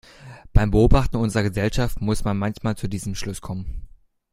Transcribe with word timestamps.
Beim 0.51 0.71
Beobachten 0.71 1.17
unserer 1.17 1.43
Gesellschaft 1.43 2.01
muss 2.01 2.23
man 2.23 2.35
manchmal 2.35 2.75
zu 2.75 2.87
diesem 2.89 3.13
Schluss 3.13 3.39
kommen. 3.39 3.87